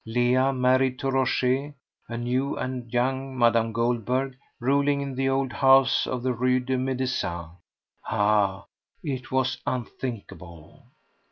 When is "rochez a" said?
1.11-2.17